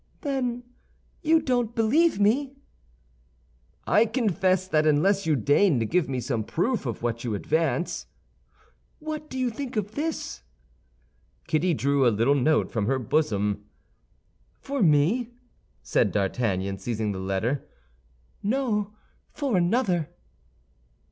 [0.21, 0.63] "Then
[1.21, 2.55] you don't believe me?"
[3.85, 8.07] "I confess that unless you deign to give me some proof of what you advance—"
[8.97, 10.41] "What do you think of this?"
[11.45, 13.65] Kitty drew a little note from her bosom.
[14.59, 15.35] "For me?"
[15.83, 17.67] said D'Artagnan, seizing the letter.
[18.41, 18.95] "No;
[19.31, 20.09] for another."